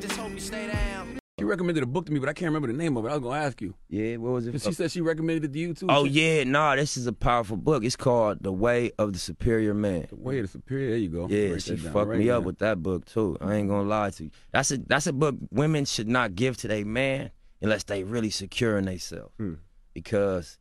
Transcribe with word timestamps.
just 0.00 0.16
hope 0.16 0.32
you 0.32 0.40
stay 0.40 0.66
down. 0.68 1.18
She 1.38 1.44
recommended 1.44 1.82
a 1.82 1.86
book 1.86 2.04
to 2.04 2.12
me, 2.12 2.20
but 2.20 2.28
I 2.28 2.34
can't 2.34 2.48
remember 2.48 2.68
the 2.68 2.74
name 2.76 2.98
of 2.98 3.06
it. 3.06 3.08
I 3.08 3.12
was 3.12 3.22
gonna 3.22 3.40
ask 3.40 3.62
you. 3.62 3.72
Yeah, 3.88 4.16
what 4.16 4.32
was 4.32 4.46
it? 4.46 4.60
She 4.60 4.72
said 4.74 4.90
she 4.90 5.00
recommended 5.00 5.44
it 5.46 5.52
to 5.54 5.58
you 5.58 5.72
too. 5.72 5.86
Oh 5.88 6.04
She- 6.04 6.10
yeah, 6.10 6.44
nah, 6.44 6.76
this 6.76 6.98
is 6.98 7.06
a 7.06 7.14
powerful 7.14 7.56
book. 7.56 7.82
It's 7.82 7.96
called 7.96 8.42
The 8.42 8.52
Way 8.52 8.90
of 8.98 9.14
the 9.14 9.18
Superior 9.18 9.72
Man. 9.72 10.06
The 10.10 10.16
way 10.16 10.38
of 10.40 10.44
the 10.44 10.48
superior. 10.52 10.90
There 10.90 10.98
you 10.98 11.08
go. 11.08 11.28
Yeah, 11.28 11.52
Write 11.52 11.62
she 11.62 11.76
fucked 11.76 12.10
write 12.10 12.18
me 12.18 12.28
it 12.28 12.32
up 12.32 12.44
with 12.44 12.58
that 12.58 12.82
book 12.82 13.06
too. 13.06 13.38
I 13.40 13.54
ain't 13.54 13.70
gonna 13.70 13.88
lie 13.88 14.10
to 14.10 14.24
you. 14.24 14.30
That's 14.52 14.70
a 14.70 14.78
that's 14.78 15.06
a 15.06 15.14
book 15.14 15.36
women 15.50 15.86
should 15.86 16.08
not 16.08 16.34
give 16.34 16.58
to 16.58 16.68
their 16.68 16.84
man 16.84 17.30
unless 17.62 17.84
they 17.84 18.04
really 18.04 18.30
secure 18.30 18.76
in 18.76 18.84
themselves. 18.84 19.32
Hmm. 19.38 19.54
Because 19.94 20.58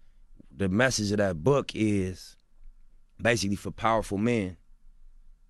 the 0.55 0.69
message 0.69 1.11
of 1.11 1.17
that 1.17 1.43
book 1.43 1.71
is 1.75 2.37
basically 3.21 3.57
for 3.57 3.71
powerful 3.71 4.17
men 4.17 4.55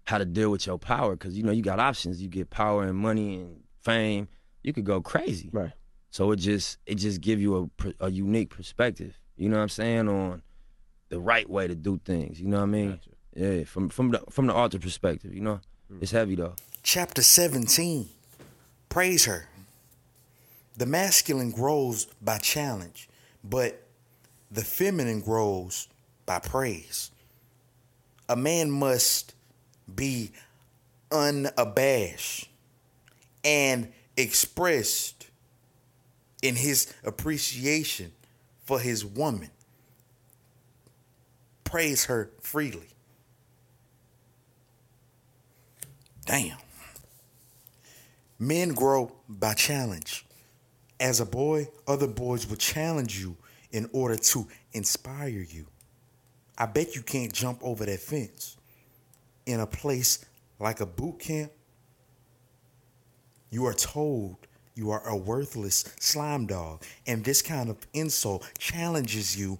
how 0.05 0.17
to 0.17 0.25
deal 0.25 0.49
with 0.49 0.65
your 0.65 0.79
power. 0.79 1.15
Cause 1.15 1.35
you 1.35 1.43
know 1.43 1.51
you 1.51 1.61
got 1.61 1.79
options. 1.79 2.19
You 2.19 2.29
get 2.29 2.49
power 2.49 2.83
and 2.83 2.97
money 2.97 3.35
and 3.35 3.61
fame. 3.81 4.27
You 4.63 4.73
could 4.73 4.85
go 4.85 5.01
crazy. 5.01 5.49
Right. 5.51 5.71
So 6.11 6.31
it 6.31 6.37
just 6.37 6.77
it 6.85 6.95
just 6.95 7.21
give 7.21 7.39
you 7.39 7.71
a 7.79 8.05
a 8.05 8.11
unique 8.11 8.49
perspective. 8.49 9.17
You 9.35 9.49
know 9.49 9.57
what 9.57 9.63
I'm 9.63 9.69
saying 9.69 10.09
on 10.09 10.41
the 11.09 11.19
right 11.19 11.49
way 11.49 11.67
to 11.67 11.75
do 11.75 11.99
things. 12.03 12.39
You 12.39 12.47
know 12.47 12.57
what 12.57 12.63
I 12.63 12.67
mean? 12.67 12.99
Yeah, 13.35 13.63
from 13.63 13.89
from 13.89 14.11
the 14.11 14.23
from 14.29 14.47
the 14.47 14.53
author 14.53 14.79
perspective. 14.79 15.33
You 15.33 15.41
know, 15.41 15.61
hmm. 15.89 15.99
it's 16.01 16.11
heavy 16.11 16.35
though. 16.35 16.55
Chapter 16.83 17.21
17 17.21 18.09
Praise 18.89 19.25
her. 19.25 19.47
The 20.75 20.87
masculine 20.87 21.51
grows 21.51 22.05
by 22.21 22.39
challenge, 22.39 23.07
but 23.43 23.83
the 24.49 24.63
feminine 24.63 25.21
grows 25.21 25.87
by 26.25 26.39
praise. 26.39 27.11
A 28.27 28.35
man 28.35 28.71
must 28.71 29.35
be 29.93 30.31
unabashed 31.11 32.48
and 33.43 33.91
expressed 34.17 35.27
in 36.41 36.55
his 36.55 36.93
appreciation 37.03 38.11
for 38.63 38.79
his 38.79 39.05
woman. 39.05 39.49
Praise 41.63 42.05
her 42.05 42.31
freely. 42.41 42.89
Damn. 46.25 46.57
Men 48.37 48.69
grow 48.69 49.11
by 49.27 49.53
challenge. 49.53 50.25
As 50.99 51.19
a 51.19 51.25
boy, 51.25 51.67
other 51.87 52.07
boys 52.07 52.47
will 52.47 52.57
challenge 52.57 53.19
you 53.19 53.37
in 53.71 53.89
order 53.93 54.15
to 54.15 54.47
inspire 54.73 55.27
you. 55.29 55.65
I 56.57 56.65
bet 56.65 56.95
you 56.95 57.01
can't 57.01 57.31
jump 57.31 57.59
over 57.63 57.85
that 57.85 57.99
fence. 57.99 58.57
In 59.45 59.59
a 59.59 59.67
place 59.67 60.25
like 60.59 60.81
a 60.81 60.85
boot 60.85 61.19
camp, 61.19 61.51
you 63.49 63.65
are 63.65 63.73
told 63.73 64.37
you 64.75 64.91
are 64.91 65.05
a 65.07 65.15
worthless 65.15 65.93
slime 65.99 66.45
dog, 66.45 66.83
and 67.05 67.23
this 67.23 67.41
kind 67.41 67.69
of 67.69 67.77
insult 67.93 68.49
challenges 68.57 69.37
you 69.37 69.59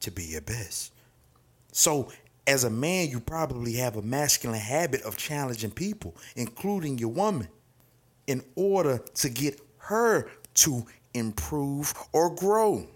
to 0.00 0.10
be 0.10 0.24
your 0.24 0.40
best. 0.40 0.92
So, 1.70 2.10
as 2.44 2.64
a 2.64 2.70
man, 2.70 3.08
you 3.08 3.20
probably 3.20 3.74
have 3.74 3.96
a 3.96 4.02
masculine 4.02 4.58
habit 4.58 5.02
of 5.02 5.16
challenging 5.16 5.70
people, 5.70 6.16
including 6.34 6.98
your 6.98 7.10
woman, 7.10 7.46
in 8.26 8.42
order 8.56 8.98
to 9.14 9.28
get 9.28 9.60
her 9.78 10.28
to 10.54 10.84
improve 11.14 11.94
or 12.12 12.34
grow. 12.34 12.88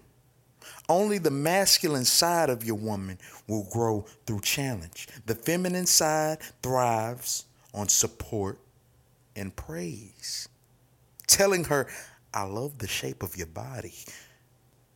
Only 0.89 1.17
the 1.17 1.31
masculine 1.31 2.03
side 2.03 2.49
of 2.49 2.65
your 2.65 2.75
woman 2.75 3.17
will 3.47 3.67
grow 3.71 4.05
through 4.25 4.41
challenge. 4.41 5.07
The 5.25 5.35
feminine 5.35 5.85
side 5.85 6.39
thrives 6.61 7.45
on 7.73 7.87
support 7.87 8.59
and 9.37 9.55
praise. 9.55 10.49
Telling 11.27 11.65
her, 11.65 11.87
I 12.33 12.43
love 12.43 12.77
the 12.79 12.87
shape 12.87 13.23
of 13.23 13.37
your 13.37 13.47
body 13.47 13.93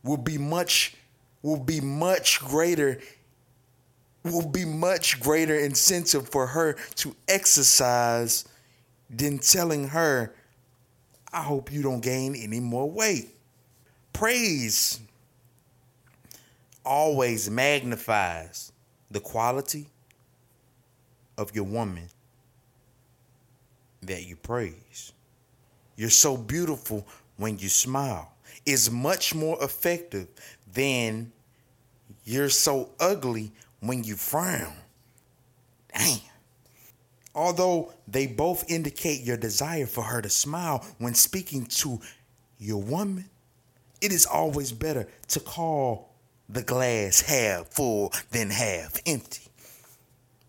will 0.02 0.16
be 0.16 0.36
much 0.36 0.96
will 1.42 1.58
be 1.58 1.80
much 1.80 2.40
greater 2.40 3.00
will 4.24 4.48
be 4.48 4.64
much 4.64 5.20
greater 5.20 5.56
incentive 5.56 6.28
for 6.28 6.46
her 6.46 6.74
to 6.94 7.14
exercise 7.26 8.44
than 9.10 9.38
telling 9.38 9.88
her, 9.88 10.32
I 11.32 11.42
hope 11.42 11.72
you 11.72 11.82
don't 11.82 12.00
gain 12.00 12.36
any 12.36 12.60
more 12.60 12.88
weight. 12.88 13.30
Praise 14.12 15.00
always 16.84 17.50
magnifies 17.50 18.72
the 19.10 19.20
quality 19.20 19.88
of 21.36 21.54
your 21.54 21.64
woman 21.64 22.08
that 24.02 24.26
you 24.26 24.36
praise. 24.36 25.12
You're 25.96 26.10
so 26.10 26.36
beautiful 26.36 27.06
when 27.36 27.58
you 27.58 27.68
smile. 27.68 28.32
Is 28.66 28.90
much 28.90 29.34
more 29.34 29.62
effective 29.62 30.28
than 30.72 31.32
you're 32.24 32.48
so 32.48 32.90
ugly 33.00 33.52
when 33.80 34.04
you 34.04 34.14
frown. 34.14 34.74
Damn. 35.96 36.18
Although 37.34 37.94
they 38.06 38.26
both 38.26 38.70
indicate 38.70 39.22
your 39.22 39.36
desire 39.36 39.86
for 39.86 40.02
her 40.02 40.20
to 40.20 40.28
smile 40.28 40.84
when 40.98 41.14
speaking 41.14 41.66
to 41.66 42.00
your 42.58 42.82
woman, 42.82 43.30
it 44.00 44.12
is 44.12 44.26
always 44.26 44.72
better 44.72 45.08
to 45.28 45.40
call 45.40 46.12
the 46.48 46.62
glass 46.62 47.22
half 47.22 47.68
full 47.68 48.12
than 48.30 48.50
half 48.50 49.00
empty. 49.06 49.48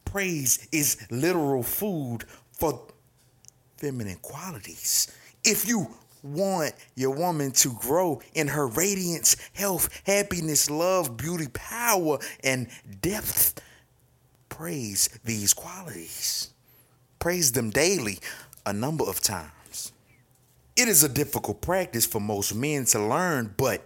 Praise 0.05 0.67
is 0.71 0.97
literal 1.09 1.63
food 1.63 2.25
for 2.51 2.85
feminine 3.83 4.17
qualities. 4.21 5.11
If 5.43 5.67
you 5.67 5.89
want 6.23 6.71
your 6.95 7.11
woman 7.11 7.51
to 7.51 7.73
grow 7.73 8.21
in 8.33 8.47
her 8.47 8.65
radiance, 8.65 9.35
health, 9.51 9.89
happiness, 10.05 10.69
love, 10.69 11.17
beauty, 11.17 11.47
power, 11.53 12.17
and 12.45 12.69
depth, 13.01 13.61
praise 14.47 15.09
these 15.25 15.53
qualities. 15.53 16.53
Praise 17.19 17.51
them 17.51 17.71
daily 17.71 18.19
a 18.65 18.71
number 18.71 19.03
of 19.03 19.19
times. 19.19 19.91
It 20.77 20.87
is 20.87 21.03
a 21.03 21.09
difficult 21.09 21.59
practice 21.59 22.05
for 22.05 22.21
most 22.21 22.55
men 22.55 22.85
to 22.85 23.05
learn, 23.05 23.53
but 23.57 23.81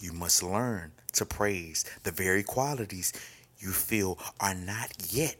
you 0.00 0.12
must 0.12 0.42
learn 0.42 0.90
to 1.12 1.24
praise 1.24 1.84
the 2.02 2.10
very 2.10 2.42
qualities 2.42 3.12
you 3.60 3.70
feel 3.70 4.18
are 4.40 4.56
not 4.56 4.90
yet 5.10 5.36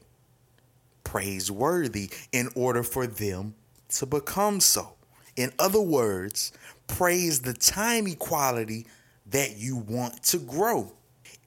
praiseworthy 1.02 2.10
in 2.32 2.48
order 2.56 2.82
for 2.82 3.06
them 3.06 3.54
to 3.98 4.06
become 4.06 4.60
so. 4.60 4.94
In 5.36 5.52
other 5.58 5.80
words, 5.80 6.52
praise 6.86 7.40
the 7.40 7.54
time 7.54 8.06
equality 8.06 8.86
that 9.26 9.56
you 9.56 9.76
want 9.76 10.22
to 10.24 10.38
grow. 10.38 10.92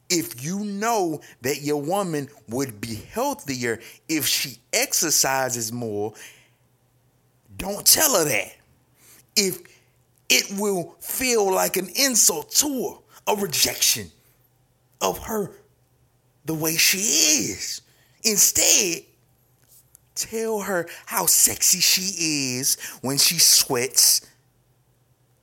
If 0.09 0.43
you 0.43 0.59
know 0.59 1.21
that 1.41 1.61
your 1.61 1.81
woman 1.81 2.29
would 2.47 2.79
be 2.79 2.95
healthier 2.95 3.79
if 4.07 4.25
she 4.25 4.57
exercises 4.71 5.71
more, 5.71 6.13
don't 7.57 7.85
tell 7.85 8.17
her 8.17 8.25
that. 8.25 8.55
If 9.35 9.61
it 10.29 10.59
will 10.59 10.95
feel 10.99 11.53
like 11.53 11.77
an 11.77 11.89
insult 11.95 12.51
to 12.51 13.01
her, 13.27 13.33
a 13.33 13.35
rejection 13.35 14.11
of 15.01 15.17
her 15.19 15.51
the 16.45 16.53
way 16.53 16.75
she 16.77 16.97
is. 16.97 17.81
Instead, 18.23 19.03
tell 20.17 20.61
her 20.61 20.87
how 21.05 21.25
sexy 21.25 21.79
she 21.79 22.57
is 22.57 22.75
when 23.01 23.17
she 23.17 23.37
sweats 23.37 24.27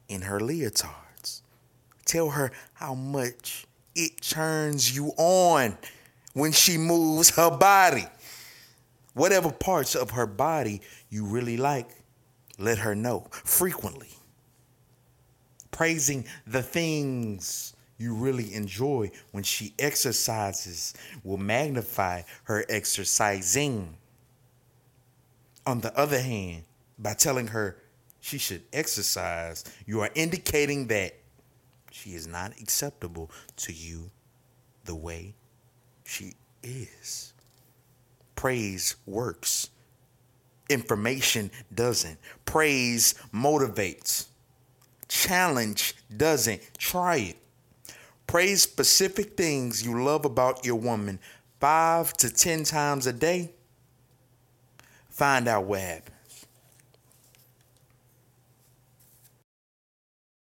in 0.09 0.23
her 0.23 0.41
leotards. 0.41 1.43
Tell 2.05 2.31
her 2.31 2.53
how 2.75 2.95
much 2.95 3.67
it 3.95 4.21
turns 4.21 4.95
you 4.95 5.13
on 5.17 5.79
when 6.35 6.53
she 6.53 6.77
moves 6.77 7.31
her 7.37 7.51
body. 7.51 8.07
Whatever 9.15 9.51
parts 9.53 9.95
of 9.95 10.11
her 10.11 10.27
body 10.27 10.83
you 11.09 11.25
really 11.25 11.57
like, 11.57 11.89
let 12.59 12.79
her 12.79 12.95
know 12.95 13.29
frequently. 13.31 14.11
Praising 15.71 16.25
the 16.47 16.63
things 16.63 17.75
you 17.99 18.15
really 18.15 18.53
enjoy 18.55 19.11
when 19.31 19.45
she 19.45 19.73
exercises 19.79 20.95
will 21.23 21.37
magnify 21.37 22.23
her 22.45 22.65
exercising. 22.69 23.97
On 25.67 25.81
the 25.81 25.97
other 25.99 26.21
hand, 26.21 26.65
by 26.99 27.15
telling 27.15 27.49
her 27.49 27.77
she 28.21 28.39
should 28.39 28.63
exercise, 28.73 29.65
you 29.87 30.01
are 30.01 30.11
indicating 30.15 30.87
that 30.89 31.15
she 31.91 32.15
is 32.15 32.27
not 32.27 32.53
acceptable 32.61 33.31
to 33.57 33.73
you 33.73 34.11
the 34.85 34.95
way 34.95 35.35
she 36.05 36.35
is. 36.63 37.33
Praise 38.35 38.97
works. 39.07 39.71
Information 40.69 41.51
doesn't. 41.75 42.19
Praise 42.45 43.15
motivates. 43.33 44.27
Challenge 45.09 45.95
doesn't. 46.17 46.61
Try 46.79 47.17
it. 47.17 47.37
Praise 48.27 48.63
specific 48.63 49.37
things 49.37 49.85
you 49.85 50.03
love 50.03 50.25
about 50.25 50.65
your 50.65 50.77
woman 50.77 51.19
five 51.61 52.13
to 52.15 52.31
ten 52.31 52.65
times 52.65 53.07
a 53.07 53.13
day. 53.13 53.51
Find 55.15 55.47
what 55.47 55.79
happens. 55.79 56.24